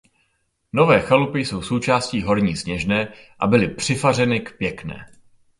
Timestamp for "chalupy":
1.01-1.45